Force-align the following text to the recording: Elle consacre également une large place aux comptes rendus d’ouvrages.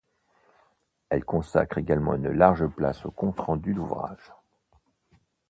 Elle 1.09 1.23
consacre 1.25 1.77
également 1.77 2.15
une 2.15 2.31
large 2.31 2.65
place 2.65 3.05
aux 3.05 3.11
comptes 3.11 3.39
rendus 3.39 3.75
d’ouvrages. 3.75 4.33